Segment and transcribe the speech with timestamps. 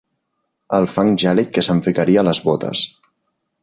[0.77, 2.87] El fang gèlid que se'm ficaria a les botes.